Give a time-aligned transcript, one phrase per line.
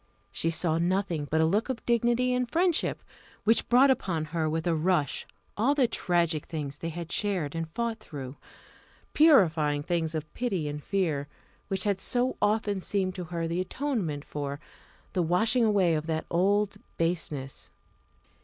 [0.31, 3.03] She saw nothing but a look of dignity and friendship,
[3.43, 7.69] which brought upon her with a rush all those tragic things they had shared and
[7.69, 8.35] fought through,
[9.13, 11.27] purifying things of pity and fear,
[11.67, 14.59] which had so often seemed to her the atonement for,
[15.13, 17.69] the washing away of that old baseness.